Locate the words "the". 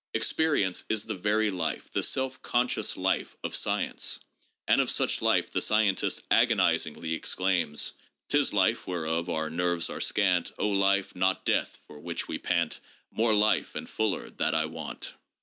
1.05-1.13, 1.91-2.01, 5.51-5.61